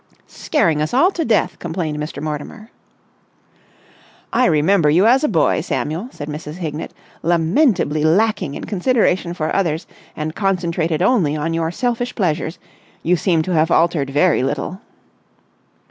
[0.25, 2.23] "Scaring us all to death!" complained Mr.
[2.23, 2.71] Mortimer.
[4.33, 6.55] "I remember you as a boy, Samuel," said Mrs.
[6.55, 9.85] Hignett, "lamentably lacking in consideration for others
[10.15, 12.57] and concentrated only on your selfish pleasures.
[13.03, 14.81] You seem to have altered very little."